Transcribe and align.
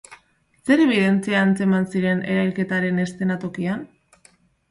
Zer 0.69 0.79
ebidentzia 0.85 1.41
antzeman 1.49 1.85
ziren 1.93 2.23
erailketaren 2.35 3.03
eszenatokian? 3.05 3.85